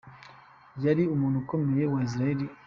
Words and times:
Yari 0.83 1.03
umuntu 1.13 1.37
ukomeye 1.43 1.85
wa 1.91 1.99
Israel 2.07 2.37
n’uw’Isi. 2.39 2.55